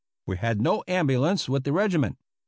We 0.25 0.37
had 0.37 0.59
no 0.63 0.83
ambulance 0.87 1.47
with 1.47 1.63
the 1.63 1.71
regiment. 1.73 2.17